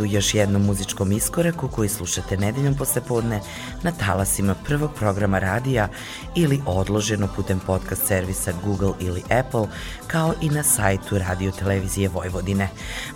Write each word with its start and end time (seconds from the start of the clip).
U 0.00 0.06
još 0.06 0.34
jednom 0.34 0.62
muzičkom 0.62 1.12
iskoraku 1.12 1.68
koji 1.68 1.88
slušate 1.88 2.36
nedeljom 2.36 2.74
poslepodne 2.74 3.40
na 3.82 3.92
talasima 3.92 4.54
prvog 4.66 4.90
programa 4.98 5.38
radija 5.38 5.88
ili 6.34 6.60
odloženo 6.66 7.28
putem 7.36 7.60
podcast 7.66 8.06
servisa 8.06 8.52
Google 8.64 8.92
ili 9.00 9.22
Apple, 9.30 9.66
kao 10.06 10.34
i 10.40 10.48
na 10.48 10.62
sajtu 10.62 11.18
Radio 11.18 11.50
Televizije 11.50 12.08
Vojvodine. 12.08 12.68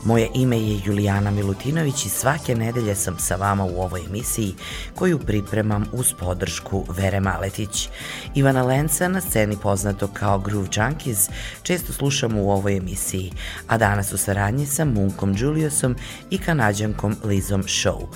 Moje 0.04 0.28
ime 0.34 0.58
je 0.58 0.80
Julijana 0.84 1.30
Milutinović 1.30 2.06
i 2.06 2.08
svake 2.08 2.54
nedelje 2.54 2.94
sam 2.94 3.18
sa 3.18 3.36
vama 3.36 3.64
u 3.64 3.82
ovoj 3.82 4.04
emisiji 4.06 4.54
koju 4.94 5.18
pripremam 5.18 5.86
uz 5.92 6.12
podršku 6.20 6.84
Vere 6.88 7.20
Maletić. 7.20 7.88
Ivana 8.34 8.62
Lenca 8.62 9.08
na 9.08 9.20
sceni 9.20 9.56
poznato 9.62 10.08
kao 10.08 10.38
Groove 10.38 10.68
Junkies 10.76 11.28
često 11.62 11.92
slušamo 11.92 12.42
u 12.42 12.50
ovoj 12.50 12.76
emisiji, 12.76 13.32
a 13.66 13.78
danas 13.78 14.12
u 14.12 14.18
saradnji 14.18 14.66
sa 14.66 14.84
Munkom 14.84 15.34
Julius 15.38 15.64
Juliusom 15.64 15.96
i 16.30 16.38
kanadjankom 16.38 17.16
Lizom 17.24 17.62
Show. 17.62 18.06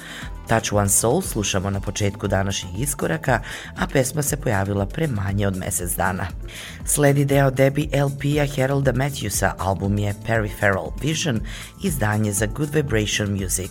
Touch 0.49 0.73
One 0.73 0.89
Soul 0.89 1.23
slušamo 1.23 1.71
na 1.71 1.81
početku 1.81 2.29
današnjeg 2.29 2.79
iskoraka, 2.79 3.41
a 3.77 3.87
pesma 3.87 4.23
se 4.23 4.37
pojavila 4.37 4.87
pre 4.87 5.07
manje 5.07 5.47
od 5.47 5.57
mesec 5.57 5.97
dana. 5.97 6.27
Sledi 6.87 7.25
deo 7.25 7.51
Debbie 7.51 7.89
LP-a 8.05 8.47
Harolda 8.57 8.93
Matthewsa, 8.93 9.53
album 9.59 9.99
je 9.99 10.15
Peripheral 10.27 10.93
Vision, 11.03 11.41
izdanje 11.83 12.33
za 12.33 12.47
Good 12.47 12.75
Vibration 12.75 13.31
Music. 13.31 13.71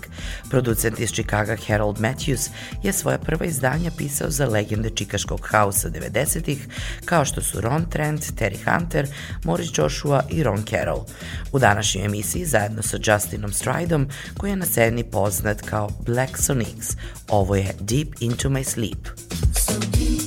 Producent 0.49 0.99
iz 0.99 1.11
Chicago 1.11 1.55
Harold 1.67 1.97
Matthews 1.97 2.49
je 2.83 2.93
svoja 2.93 3.17
prva 3.17 3.45
izdanja 3.45 3.91
pisao 3.97 4.29
za 4.29 4.45
legende 4.45 4.89
čikaškog 4.89 5.47
hausa 5.51 5.89
90-ih, 5.89 6.67
kao 7.05 7.25
što 7.25 7.41
su 7.41 7.61
Ron 7.61 7.85
Trent, 7.89 8.21
Terry 8.21 8.57
Hunter, 8.71 9.07
Morris 9.43 9.69
Joshua 9.77 10.23
i 10.29 10.43
Ron 10.43 10.63
Carroll. 10.69 11.05
U 11.51 11.59
današnjoj 11.59 12.05
emisiji 12.05 12.45
zajedno 12.45 12.81
sa 12.81 12.97
Justinom 13.03 13.53
Stridom, 13.53 14.09
koji 14.37 14.49
je 14.49 14.55
na 14.55 14.65
sceni 14.65 15.03
poznat 15.03 15.61
kao 15.61 15.89
Black 16.05 16.37
Sonic 16.37 16.66
Mix. 16.67 16.95
Ovo 17.29 17.55
je 17.55 17.75
Deep 17.79 18.07
Into 18.19 18.49
My 18.49 18.63
Sleep. 18.63 19.07
So 19.55 20.26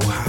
so 0.00 0.08
high. 0.10 0.25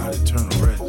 how 0.00 0.10
to 0.10 0.24
turn 0.24 0.48
around. 0.62 0.79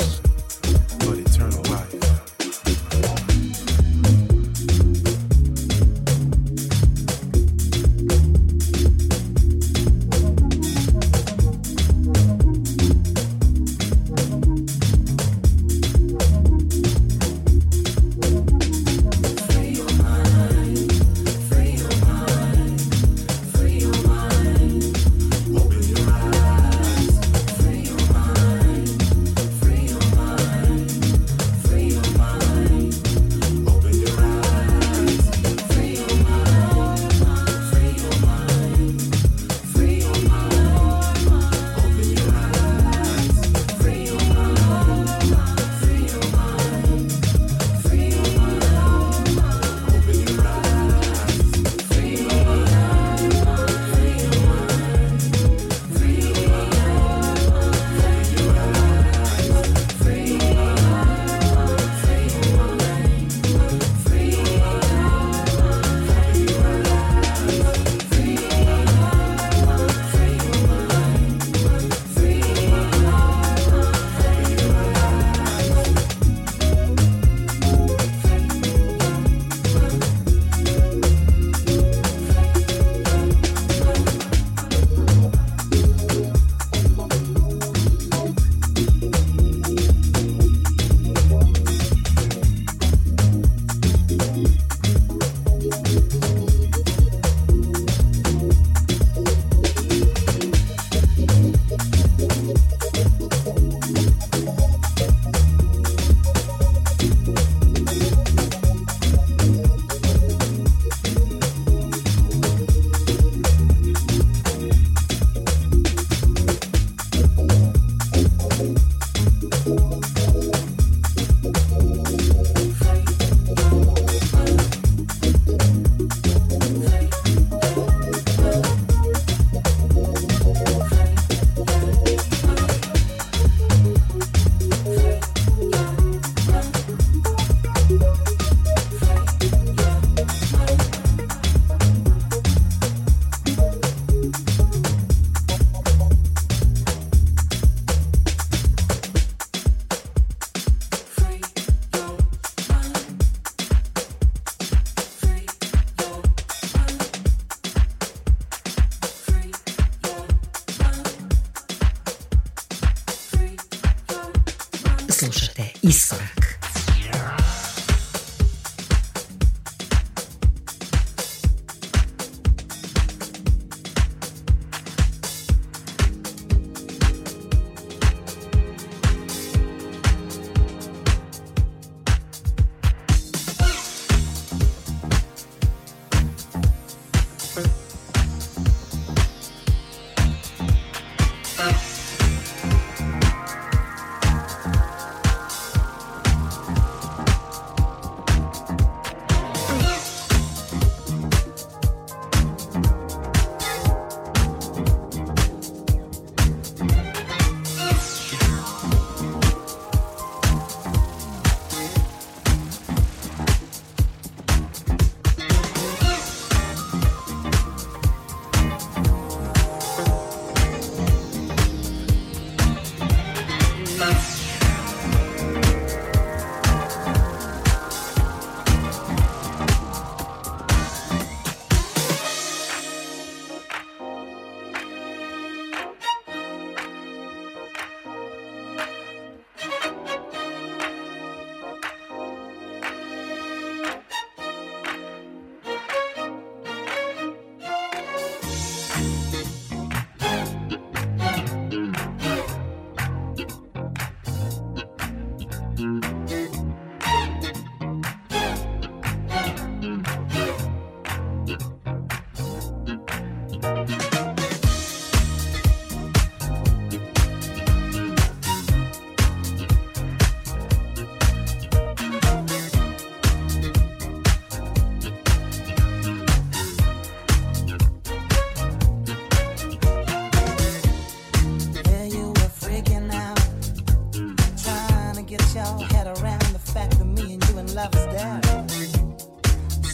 love's 287.73 288.05
death. 288.07 288.71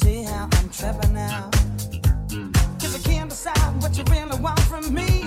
See 0.01 0.23
how 0.23 0.49
I'm 0.51 0.69
tripping 0.69 1.13
now. 1.13 1.49
Cause 2.79 2.95
I 2.95 2.99
can't 3.03 3.29
decide 3.29 3.81
what 3.81 3.95
you 3.97 4.03
really 4.09 4.39
want 4.39 4.59
from 4.61 4.93
me. 4.93 5.25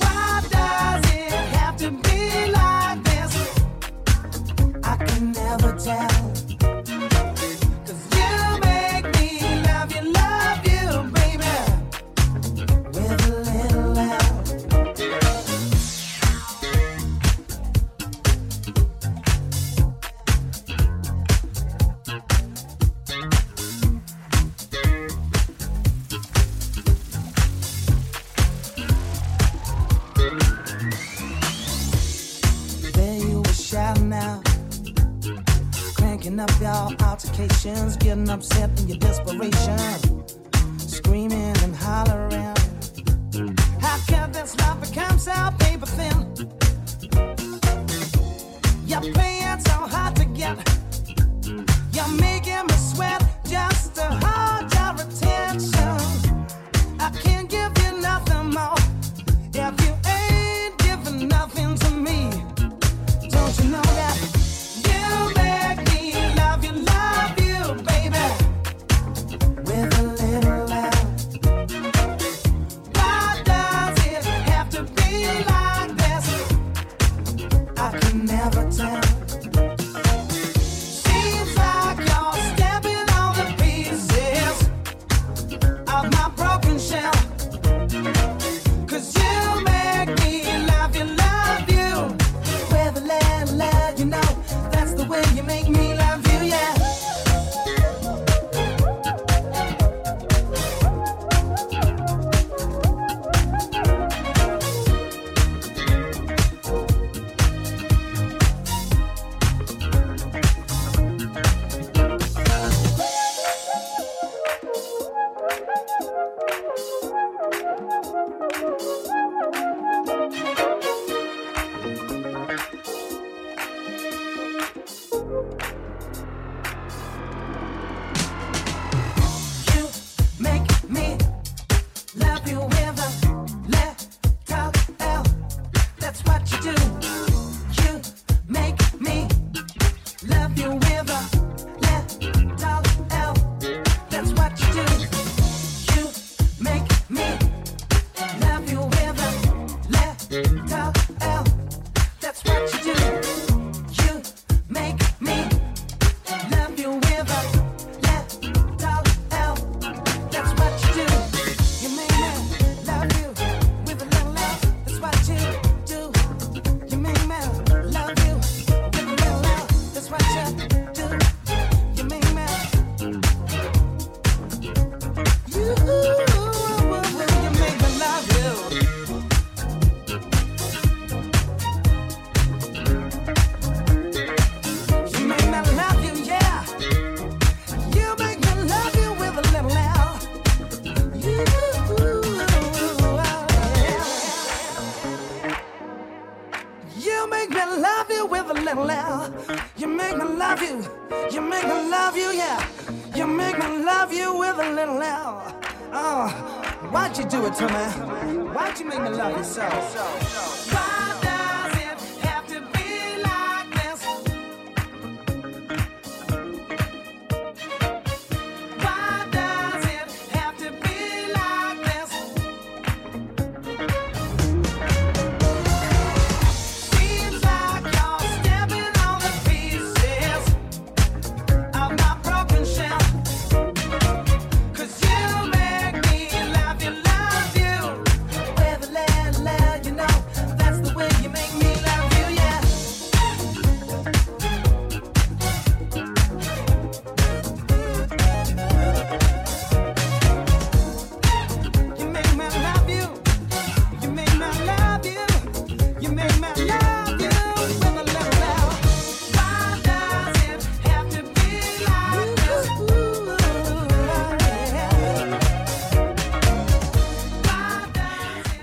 Why 0.00 0.42
does 0.50 1.04
it 1.14 1.32
have 1.56 1.76
to 1.76 1.90
be 1.90 2.50
like 2.52 3.04
this? 3.04 3.60
I 4.82 4.96
can 4.96 5.32
never 5.32 5.72
tell. 5.78 6.27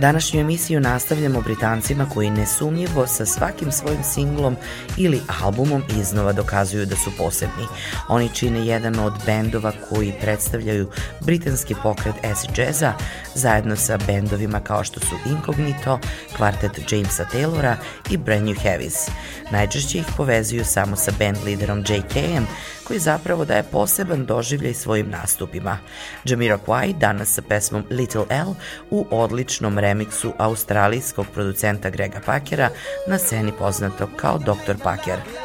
Današnju 0.05 0.39
emisiju 0.39 0.79
nastavljamo 0.79 1.41
Britancima 1.41 2.09
koji 2.13 2.29
nesumnjivo 2.29 3.07
sa 3.07 3.25
svakim 3.25 3.71
svojim 3.71 4.03
singlom 4.03 4.55
ili 4.97 5.21
albumom 5.43 5.83
iznova 5.99 6.33
dokazuju 6.33 6.85
da 6.85 6.95
su 6.95 7.11
posebni. 7.17 7.65
Oni 8.07 8.29
čine 8.33 8.65
jedan 8.65 8.99
od 8.99 9.13
bendova 9.25 9.71
koji 9.89 10.13
predstavljaju 10.21 10.89
britanski 11.21 11.75
pokret 11.83 12.15
acid 12.23 12.57
jazza 12.57 12.93
zajedno 13.35 13.75
sa 13.75 13.97
bendovima 14.07 14.59
kao 14.59 14.83
što 14.83 14.99
su 14.99 15.15
Incognito, 15.25 15.99
kvartet 16.35 16.91
Jamesa 16.91 17.25
Taylora 17.33 17.75
i 18.09 18.17
Brand 18.17 18.45
New 18.45 18.55
Heavies. 18.61 19.09
Najčešće 19.51 19.97
ih 19.97 20.05
povezuju 20.17 20.65
samo 20.65 20.95
sa 20.95 21.11
band 21.19 21.37
liderom 21.45 21.79
J.K.M 21.79 22.47
koji 22.87 22.99
zapravo 22.99 23.45
daje 23.45 23.63
poseban 23.63 24.25
doživljaj 24.25 24.73
svojim 24.73 25.09
nastupima. 25.09 25.77
Jamiroquai 26.25 26.93
danas 26.93 27.33
sa 27.33 27.41
pesmom 27.41 27.83
Little 27.89 28.25
L 28.29 28.53
u 28.89 29.07
odličnom 29.11 29.79
remiksu 29.79 30.33
australijskog 30.37 31.25
producenta 31.33 31.89
Grega 31.89 32.19
Pakera 32.25 32.69
na 33.07 33.17
sceni 33.17 33.51
poznatog 33.51 34.09
kao 34.15 34.37
Dr. 34.37 34.77
Paker– 34.83 35.19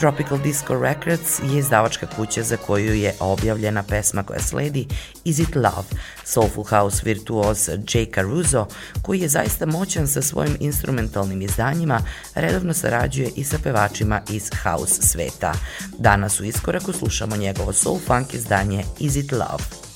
Tropical 0.00 0.38
Disco 0.38 0.74
Records 0.74 1.38
je 1.52 1.58
izdavačka 1.58 2.06
kuća 2.16 2.42
za 2.42 2.56
koju 2.56 2.94
je 2.94 3.14
objavljena 3.20 3.82
pesma 3.82 4.22
koja 4.22 4.40
sledi 4.40 4.86
Is 5.24 5.38
It 5.38 5.56
Love, 5.56 5.88
Soulful 6.24 6.64
House 6.64 7.02
virtuos 7.04 7.68
Jay 7.68 8.14
Caruso, 8.14 8.66
koji 9.02 9.20
je 9.20 9.28
zaista 9.28 9.66
moćan 9.66 10.06
sa 10.06 10.22
svojim 10.22 10.56
instrumentalnim 10.60 11.42
izdanjima, 11.42 12.00
redovno 12.34 12.74
sarađuje 12.74 13.30
i 13.36 13.44
sa 13.44 13.58
pevačima 13.62 14.20
iz 14.30 14.50
house 14.62 15.02
sveta. 15.02 15.52
Danas 15.98 16.40
u 16.40 16.44
iskoraku 16.44 16.92
slušamo 16.92 17.36
njegovo 17.36 17.72
soul 17.72 17.98
funk 18.06 18.34
izdanje 18.34 18.84
Is 18.98 19.16
It 19.16 19.32
Love. 19.32 19.89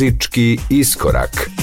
muzyczki 0.00 0.58
i 0.70 0.84
skorak. 0.84 1.59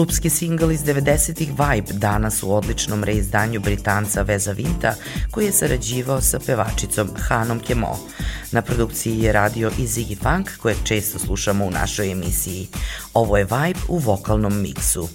Klubski 0.00 0.30
singl 0.30 0.70
iz 0.70 0.80
90-ih 0.80 1.48
Vibe 1.48 1.92
danas 1.92 2.42
u 2.42 2.54
odličnom 2.54 3.04
reizdanju 3.04 3.60
Britanca 3.60 4.22
Veza 4.22 4.52
Vinta 4.52 4.94
koji 5.30 5.46
je 5.46 5.52
sarađivao 5.52 6.20
sa 6.20 6.38
pevačicom 6.46 7.10
Hanom 7.18 7.60
Kemo. 7.60 7.98
Na 8.52 8.62
produkciji 8.62 9.18
je 9.18 9.32
radio 9.32 9.70
i 9.78 9.86
Ziggy 9.86 10.16
Funk 10.22 10.50
kojeg 10.58 10.78
često 10.84 11.18
slušamo 11.18 11.64
u 11.66 11.70
našoj 11.70 12.12
emisiji. 12.12 12.68
Ovo 13.14 13.36
je 13.36 13.44
Vibe 13.44 13.80
u 13.88 13.98
vokalnom 13.98 14.62
miksu. 14.62 15.08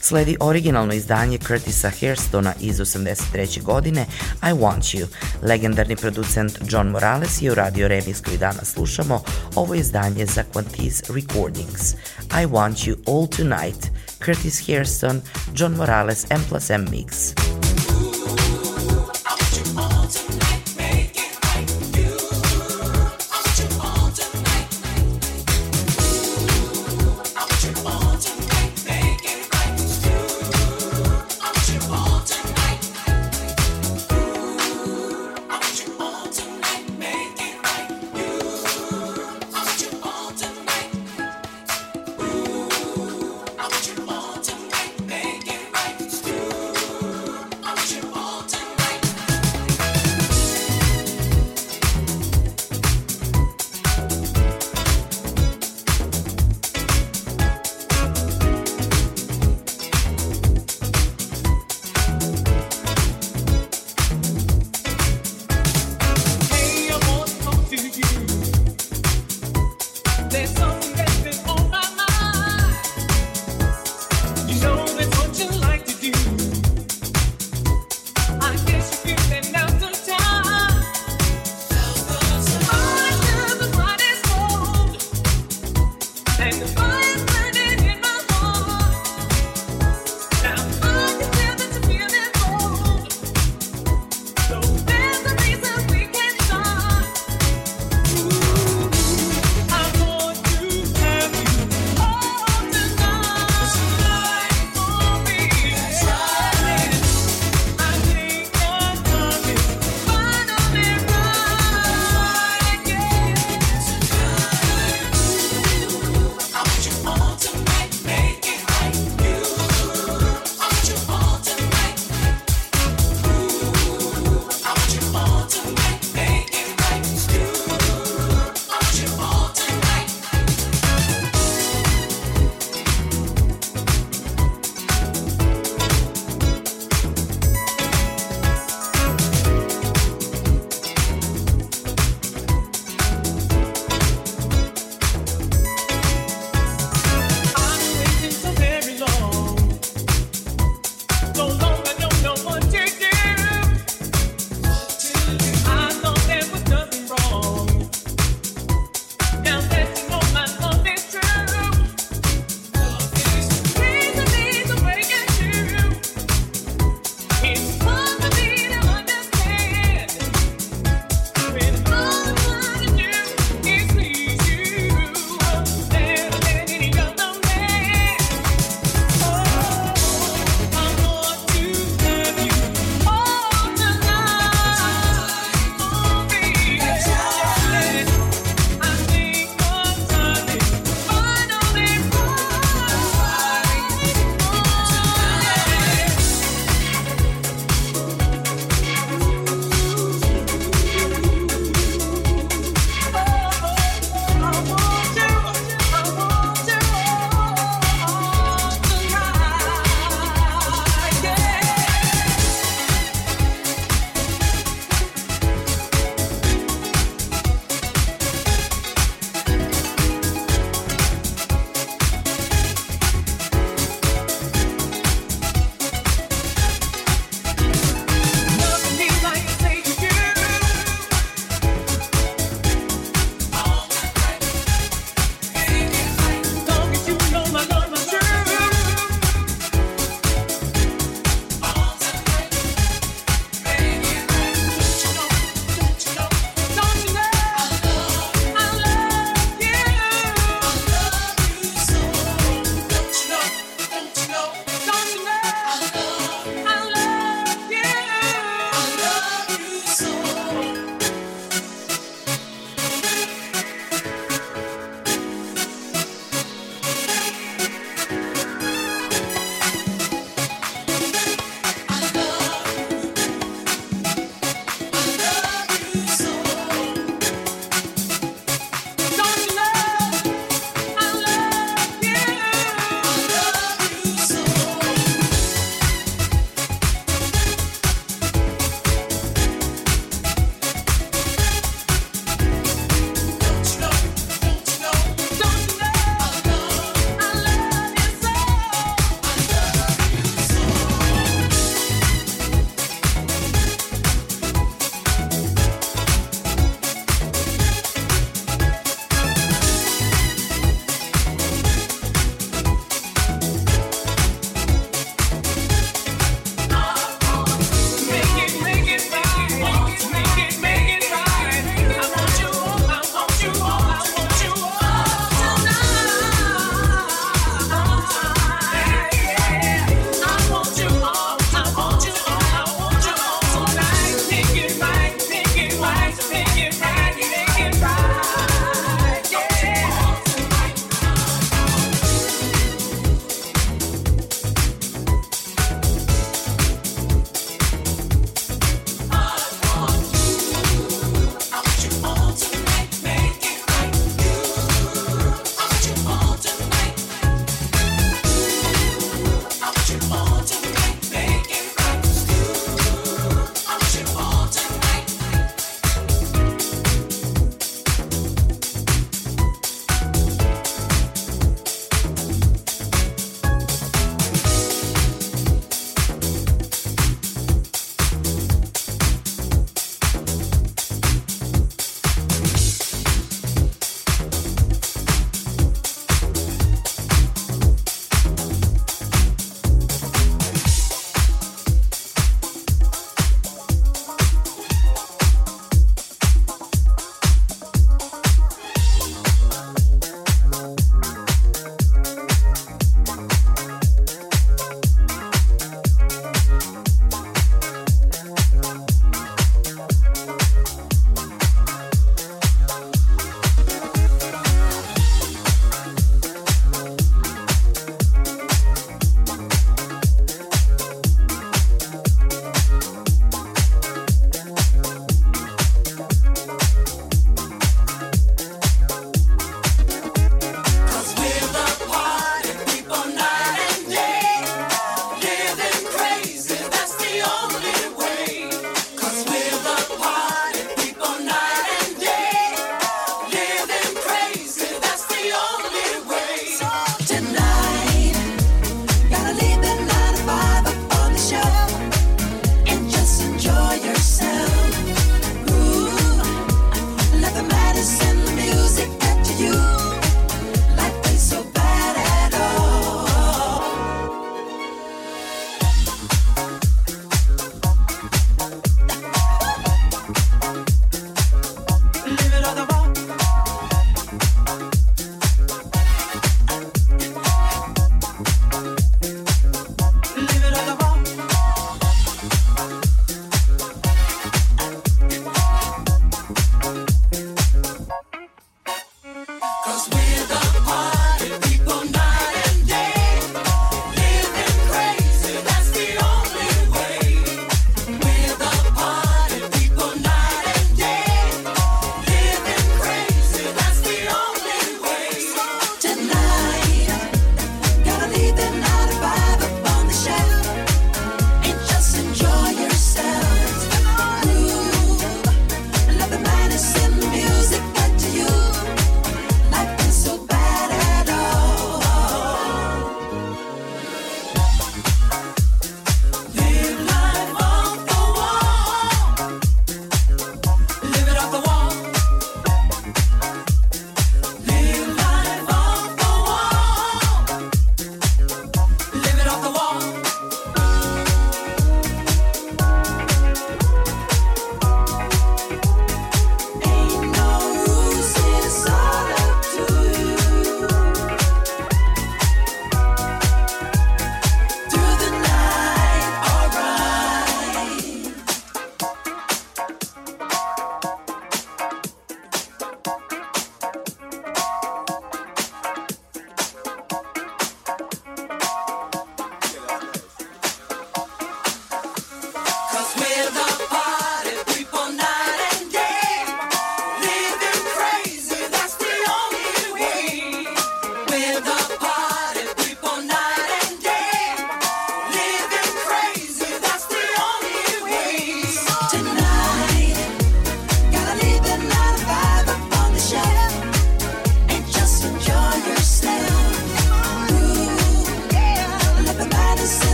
Sledi 0.00 0.36
originalno 0.40 0.94
izdanje 0.94 1.38
Curtisa 1.38 1.90
Hairstona 2.00 2.54
iz 2.60 2.76
83. 2.78 3.62
godine 3.62 4.06
I 4.42 4.52
Want 4.52 4.96
You. 4.96 5.06
Legendarni 5.42 5.96
producent 5.96 6.58
John 6.68 6.88
Morales 6.88 7.42
je 7.42 7.52
uradio 7.52 7.88
remix 7.88 8.24
koji 8.24 8.38
danas 8.38 8.72
slušamo. 8.72 9.22
Ovo 9.54 9.74
je 9.74 9.80
izdanje 9.80 10.26
za 10.26 10.44
Quantiz 10.54 11.14
Recordings. 11.14 11.92
I 12.30 12.46
Want 12.46 12.88
You 12.88 12.96
All 13.06 13.26
Tonight, 13.26 13.86
Curtis 14.24 14.66
Hairston, 14.66 15.20
John 15.54 15.76
Morales 15.76 16.26
M 16.30 16.44
plus 16.48 16.70
M 16.70 16.86
mix. 16.86 17.34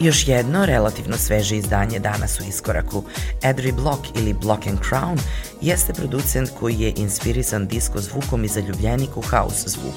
Još 0.00 0.28
jedno 0.28 0.66
relativno 0.66 1.16
sveže 1.16 1.56
izdanje 1.56 1.98
danas 1.98 2.40
u 2.40 2.42
iskoraku. 2.48 3.02
Adri 3.42 3.72
Block 3.72 4.00
ili 4.14 4.32
Block 4.32 4.66
and 4.66 4.78
Crown 4.78 5.18
jeste 5.60 5.92
producent 5.92 6.50
koji 6.60 6.80
je 6.80 6.92
inspirisan 6.96 7.66
disko 7.66 8.00
zvukom 8.00 8.44
i 8.44 8.48
zaljubljenik 8.48 9.16
u 9.16 9.22
house 9.22 9.68
zvuk. 9.68 9.94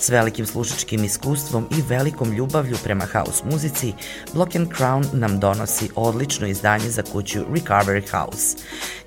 S 0.00 0.08
velikim 0.08 0.46
slušačkim 0.46 1.04
iskustvom 1.04 1.68
i 1.70 1.82
velikom 1.88 2.32
ljubavlju 2.32 2.76
prema 2.84 3.06
house 3.12 3.44
muzici, 3.50 3.92
Block 4.32 4.56
and 4.56 4.68
Crown 4.68 5.04
nam 5.12 5.40
donosi 5.40 5.90
odlično 5.94 6.46
izdanje 6.46 6.90
za 6.90 7.02
kuću 7.02 7.44
Recovery 7.52 8.10
House. 8.10 8.56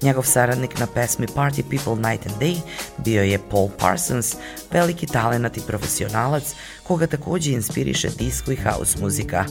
Njegov 0.02 0.24
saradnik 0.24 0.80
na 0.80 0.88
pesmi 0.88 1.28
Party 1.28 1.64
People 1.70 2.10
Night 2.10 2.28
and 2.28 2.36
Day 2.42 2.58
bio 2.98 3.24
je 3.24 3.40
Paul 3.52 3.70
Parsons, 3.80 4.36
veliki 4.72 5.08
talenat 5.08 5.58
i 5.58 5.62
profesionalac 5.68 6.44
koga 6.88 7.08
takođe 7.08 7.52
inspiriše 7.52 8.10
disco 8.18 8.52
i 8.52 8.56
house 8.56 8.98
muzika. 9.02 9.46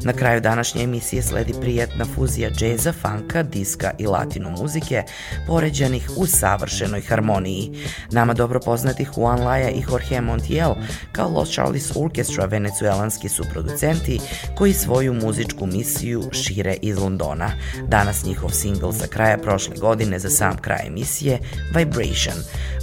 Na 0.00 0.12
kraju 0.12 0.40
današnje 0.40 0.82
emisije 0.82 1.22
sledi 1.22 1.54
prijatna 1.60 2.04
fuzija 2.14 2.50
džeza, 2.50 2.92
funka, 2.92 3.42
diska 3.42 3.90
i 3.98 4.06
latino 4.06 4.50
muzike, 4.50 5.02
poređanih 5.46 6.10
u 6.16 6.26
savršenoj 6.26 7.00
harmoniji. 7.00 7.70
Nama 8.10 8.34
dobro 8.34 8.60
poznati 8.60 9.06
Juan 9.16 9.40
Laja 9.40 9.70
i 9.70 9.82
Jorge 9.90 10.20
Montiel 10.20 10.74
kao 11.12 11.28
Los 11.28 11.50
Charles 11.50 11.92
Orchestra 11.96 12.44
venecuelanski 12.44 13.28
su 13.28 13.44
producenti 13.52 14.20
koji 14.58 14.72
svoju 14.72 15.14
muzičku 15.14 15.66
misiju 15.66 16.22
šire 16.32 16.76
iz 16.82 16.98
Londona. 16.98 17.50
Danas 17.88 18.24
njihov 18.24 18.50
singl 18.50 18.90
sa 18.90 19.06
kraja 19.06 19.38
prošle 19.38 19.76
godine 19.76 20.18
za 20.18 20.30
sam 20.30 20.56
kraj 20.56 20.86
emisije 20.86 21.38
Vibration. 21.74 22.36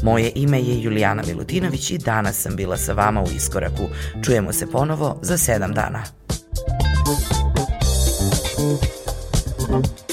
Moje 0.03 0.32
ime 0.36 0.62
je 0.62 0.82
Julijana 0.82 1.24
Milutinović 1.28 1.91
i 1.91 1.97
danas 1.97 2.41
sam 2.41 2.55
bila 2.55 2.78
sa 2.78 2.93
vama 2.93 3.22
u 3.22 3.28
iskoraku. 3.36 3.89
Čujemo 4.25 4.53
se 4.53 4.67
ponovo 4.67 5.19
za 5.21 5.37
sedam 5.37 5.73
dana. 5.73 6.03
Thank 9.67 10.07